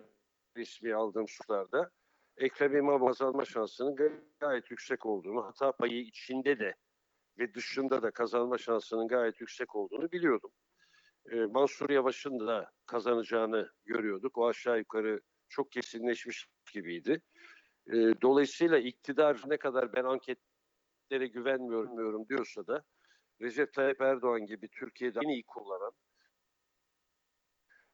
resmi 0.56 0.94
aldığım 0.94 1.28
suçlarda 1.28 1.90
Ekrem 2.36 2.76
İmamoğlu 2.76 3.06
kazanma 3.06 3.44
şansının 3.44 3.96
gayet 4.40 4.70
yüksek 4.70 5.06
olduğunu, 5.06 5.44
hata 5.44 5.72
payı 5.72 6.00
içinde 6.00 6.58
de 6.58 6.74
ve 7.38 7.54
dışında 7.54 8.02
da 8.02 8.10
kazanma 8.10 8.58
şansının 8.58 9.08
gayet 9.08 9.40
yüksek 9.40 9.76
olduğunu 9.76 10.12
biliyordum. 10.12 10.50
Ee, 11.30 11.36
Mansur 11.36 11.90
Yavaş'ın 11.90 12.46
da 12.46 12.70
kazanacağını 12.86 13.70
görüyorduk. 13.84 14.38
O 14.38 14.48
aşağı 14.48 14.78
yukarı 14.78 15.20
çok 15.48 15.72
kesinleşmiş 15.72 16.46
gibiydi. 16.72 17.22
Ee, 17.86 18.14
dolayısıyla 18.22 18.78
iktidar 18.78 19.42
ne 19.46 19.56
kadar 19.56 19.92
ben 19.92 20.04
anketlere 20.04 21.26
güvenmiyorum 21.26 22.28
diyorsa 22.28 22.66
da 22.66 22.82
Recep 23.40 23.72
Tayyip 23.72 24.00
Erdoğan 24.00 24.46
gibi 24.46 24.68
Türkiye'de 24.68 25.18
en 25.24 25.28
iyi 25.28 25.42
kullanan 25.42 25.92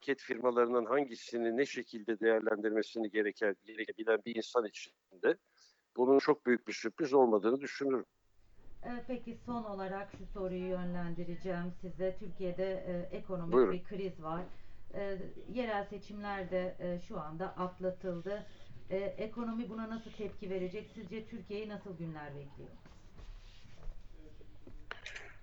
anket 0.08 0.20
firmalarının 0.20 0.86
hangisini 0.86 1.56
ne 1.56 1.66
şekilde 1.66 2.20
değerlendirmesini 2.20 3.10
gereken, 3.10 3.56
gerekebilen 3.64 4.20
bir 4.26 4.36
insan 4.36 4.66
içinde 4.66 5.36
bunun 5.96 6.18
çok 6.18 6.46
büyük 6.46 6.68
bir 6.68 6.72
sürpriz 6.72 7.14
olmadığını 7.14 7.60
düşünüyorum. 7.60 8.06
Ee, 8.84 9.04
Peki 9.06 9.36
son 9.46 9.64
olarak 9.64 10.08
şu 10.18 10.26
soruyu 10.26 10.68
yönlendireceğim 10.68 11.72
size. 11.80 12.16
Türkiye'de 12.18 12.84
e, 12.86 13.16
ekonomik 13.16 13.52
Buyurun. 13.52 13.72
bir 13.72 13.84
kriz 13.84 14.22
var. 14.22 14.42
E, 14.94 15.18
yerel 15.52 15.84
seçimler 15.84 16.50
de 16.50 16.76
e, 16.80 17.00
şu 17.08 17.20
anda 17.20 17.46
atlatıldı. 17.46 18.46
E, 18.90 18.96
ekonomi 18.96 19.68
buna 19.68 19.90
nasıl 19.90 20.10
tepki 20.10 20.50
verecek? 20.50 20.90
Sizce 20.94 21.26
Türkiye'yi 21.26 21.68
nasıl 21.68 21.98
günler 21.98 22.26
bekliyor? 22.26 22.70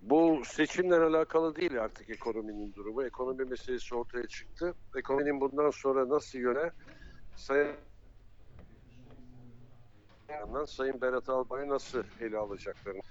Bu 0.02 0.42
seçimle 0.46 0.96
alakalı 0.96 1.56
değil 1.56 1.82
artık 1.82 2.10
ekonominin 2.10 2.74
durumu. 2.74 3.04
Ekonomi 3.04 3.46
meselesi 3.46 3.96
ortaya 3.96 4.28
çıktı. 4.28 4.74
Ekonominin 4.96 5.42
bundan 5.42 5.70
sonra 5.70 6.10
nasıl 6.10 6.40
yöne 6.40 6.72
Sayın 7.36 7.76
yandan 10.30 10.66
Sayın 10.66 11.02
Berat 11.02 11.30
Albay'ı 11.30 11.70
nasıl 11.70 12.04
ele 12.20 12.38
alacaklarını. 12.38 13.02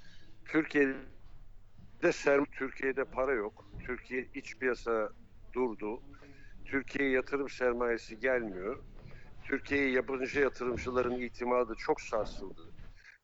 Türkiye'de 0.45 2.13
serm 2.13 2.45
Türkiye'de 2.45 3.05
para 3.05 3.33
yok. 3.33 3.65
Türkiye 3.87 4.29
iç 4.35 4.59
piyasa 4.59 5.11
durdu. 5.53 6.03
Türkiye 6.65 7.11
yatırım 7.11 7.49
sermayesi 7.49 8.21
gelmiyor. 8.21 8.83
Türkiye'ye 9.45 9.91
yabancı 9.91 10.41
yatırımcıların 10.41 11.21
itimadı 11.21 11.75
çok 11.79 12.01
sarsıldı. 12.01 12.75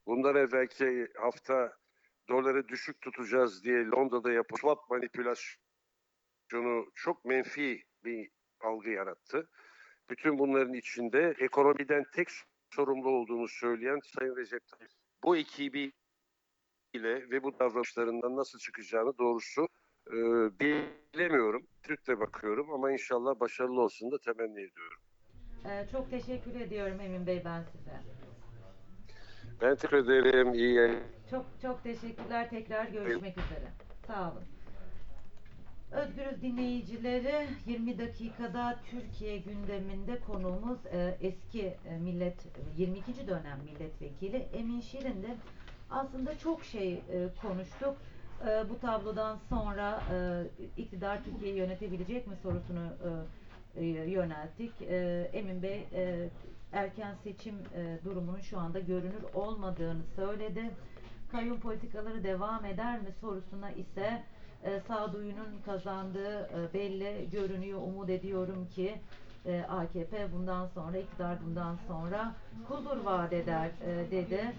Bundan 0.06 0.36
evvelki 0.36 1.08
hafta 1.18 1.72
doları 2.28 2.68
düşük 2.68 3.00
tutacağız 3.00 3.64
diye 3.64 3.86
Londra'da 3.86 4.32
yapılan 4.32 4.76
manipülasyonu 4.90 6.86
çok 6.94 7.24
menfi 7.24 7.82
bir 8.04 8.30
algı 8.60 8.90
yarattı. 8.90 9.48
Bütün 10.10 10.38
bunların 10.38 10.74
içinde 10.74 11.34
ekonomiden 11.38 12.04
tek 12.14 12.28
sorumlu 12.70 13.08
olduğunu 13.08 13.48
söyleyen 13.48 13.98
Sayın 14.04 14.36
Recep 14.36 14.68
Tayyip 14.68 14.90
bu 15.24 15.36
ekibi 15.36 15.92
ile 16.92 17.30
ve 17.30 17.42
bu 17.42 17.58
davranışlarından 17.58 18.36
nasıl 18.36 18.58
çıkacağını 18.58 19.18
doğrusu 19.18 19.68
e, 20.06 20.16
bilemiyorum. 20.60 21.66
Türk'te 21.82 22.20
bakıyorum 22.20 22.72
ama 22.72 22.92
inşallah 22.92 23.40
başarılı 23.40 23.80
olsun 23.80 24.10
da 24.10 24.18
temenni 24.18 24.60
ediyorum. 24.60 24.98
E, 25.64 25.86
çok 25.92 26.10
teşekkür 26.10 26.60
ediyorum 26.60 27.00
Emin 27.00 27.26
Bey 27.26 27.42
ben 27.44 27.62
size. 27.62 28.00
Ben 29.60 29.74
teşekkür 29.74 29.96
ederim. 29.96 30.54
İyi 30.54 30.74
yayınlar. 30.74 31.02
Çok 31.30 31.46
çok 31.62 31.82
teşekkürler. 31.82 32.50
Tekrar 32.50 32.84
görüşmek 32.84 33.38
üzere. 33.38 33.68
Sağ 34.06 34.30
olun. 34.32 34.42
Özgürüz 35.92 36.42
dinleyicileri 36.42 37.48
20 37.66 37.98
dakikada 37.98 38.78
Türkiye 38.90 39.38
gündeminde 39.38 40.20
konuğumuz 40.20 40.78
e, 40.86 41.16
eski 41.20 41.62
e, 41.62 41.98
millet 42.00 42.46
22. 42.76 43.26
dönem 43.28 43.58
milletvekili 43.64 44.36
Emin 44.36 44.80
Şirin'di. 44.80 45.28
Aslında 45.90 46.38
çok 46.38 46.64
şey 46.64 46.92
e, 46.92 47.28
konuştuk. 47.42 47.96
E, 48.48 48.70
bu 48.70 48.78
tablodan 48.80 49.38
sonra 49.48 50.02
e, 50.12 50.16
iktidar 50.76 51.24
Türkiye'yi 51.24 51.58
yönetebilecek 51.58 52.26
mi 52.26 52.36
sorusunu 52.42 52.84
e, 52.84 53.08
yönelttik. 54.06 54.72
E, 54.82 55.30
Emin 55.32 55.62
Bey 55.62 55.88
e, 55.94 56.28
erken 56.72 57.14
seçim 57.24 57.54
e, 57.74 57.98
durumunun 58.04 58.40
şu 58.40 58.58
anda 58.58 58.80
görünür 58.80 59.22
olmadığını 59.34 60.02
söyledi. 60.16 60.70
Kayyum 61.32 61.60
politikaları 61.60 62.24
devam 62.24 62.64
eder 62.64 63.00
mi 63.00 63.12
sorusuna 63.20 63.70
ise 63.70 64.22
e, 64.64 64.80
sağduyunun 64.80 65.62
kazandığı 65.64 66.40
e, 66.40 66.74
belli 66.74 67.30
görünüyor. 67.32 67.80
Umut 67.82 68.10
ediyorum 68.10 68.68
ki 68.74 69.00
e, 69.46 69.60
AKP 69.68 70.32
bundan 70.32 70.66
sonra, 70.66 70.98
iktidar 70.98 71.38
bundan 71.46 71.76
sonra 71.88 72.34
huzur 72.68 73.04
vaat 73.04 73.32
eder 73.32 73.70
e, 73.86 74.10
dedi. 74.10 74.52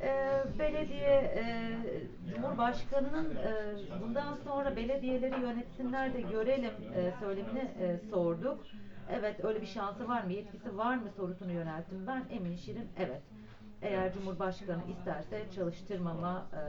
E, 0.00 0.42
belediye 0.58 1.34
e, 1.36 1.72
Cumhurbaşkanı'nın 2.34 3.34
e, 3.36 3.76
bundan 4.02 4.36
sonra 4.44 4.76
belediyeleri 4.76 5.40
yönetsinler 5.40 6.14
de 6.14 6.20
görelim 6.20 6.72
e, 6.94 7.12
söylemini 7.20 7.70
e, 7.80 7.98
sorduk. 8.10 8.64
Evet 9.10 9.44
öyle 9.44 9.60
bir 9.60 9.66
şansı 9.66 10.08
var 10.08 10.24
mı, 10.24 10.32
yetkisi 10.32 10.76
var 10.78 10.96
mı 10.96 11.10
sorusunu 11.16 11.52
yönelttim 11.52 12.06
ben. 12.06 12.24
Emin 12.30 12.56
Şirin 12.56 12.88
evet. 12.98 13.22
Eğer 13.82 14.12
Cumhurbaşkanı 14.12 14.82
isterse 14.90 15.44
çalıştırmama 15.54 16.46
e, 16.52 16.60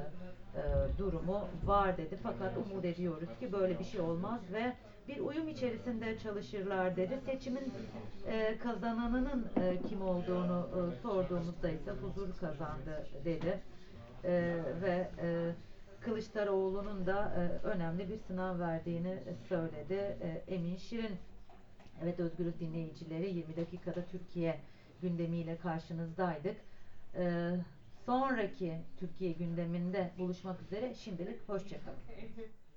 e, 0.56 0.98
durumu 0.98 1.48
var 1.66 1.98
dedi. 1.98 2.18
Fakat 2.24 2.58
umut 2.58 2.86
ediyoruz 2.86 3.30
ki 3.40 3.52
böyle 3.52 3.80
bir 3.80 3.84
şey 3.84 4.02
olmaz 4.02 4.42
ve 4.54 4.74
bir 5.08 5.20
uyum 5.20 5.48
içerisinde 5.48 6.20
çalışırlar 6.20 6.96
dedi. 6.96 7.20
Seçimin 7.26 7.74
e, 8.28 8.58
kazananının 8.58 9.48
e, 9.58 9.88
kim 9.90 10.02
olduğunu 10.02 10.70
e, 10.76 11.02
sorduğumuzda 11.02 11.70
ise 11.70 11.92
huzur 11.92 12.38
kazandı 12.40 13.08
dedi. 13.26 13.60
E, 14.24 14.32
ve 14.82 15.10
e, 15.22 15.52
Kılıçdaroğlu'nun 16.02 17.06
da 17.06 17.34
e, 17.38 17.68
önemli 17.68 18.10
bir 18.10 18.18
sınav 18.18 18.60
verdiğini 18.60 19.20
söyledi. 19.50 20.18
E, 20.22 20.44
Emin 20.48 20.76
Şirin 20.76 21.18
Evet 22.04 22.20
Özgürüz 22.20 22.60
dinleyicileri 22.60 23.30
20 23.36 23.56
dakikada 23.58 24.06
Türkiye 24.06 24.60
gündemiyle 25.02 25.58
karşınızdaydık. 25.58 26.56
Ee, 27.16 27.52
sonraki 28.10 28.74
Türkiye 29.00 29.32
gündeminde 29.32 30.12
buluşmak 30.18 30.62
üzere. 30.62 30.94
Şimdilik 30.94 31.50
hoşçakalın. 31.50 32.00